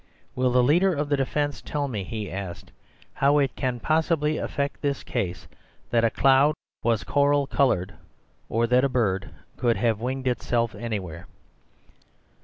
[0.33, 2.71] "Will the leader of the defence tell me," he asked,
[3.13, 5.47] "how it can possibly affect this case,
[5.91, 7.93] that a cloud was cor'l coloured,
[8.49, 11.27] or that a bird could have winged itself anywhere?"